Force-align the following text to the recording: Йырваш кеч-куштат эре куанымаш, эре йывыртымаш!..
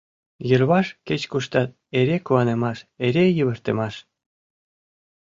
Йырваш 0.49 0.87
кеч-куштат 1.07 1.69
эре 1.97 2.17
куанымаш, 2.25 2.77
эре 3.05 3.25
йывыртымаш!.. 3.37 3.95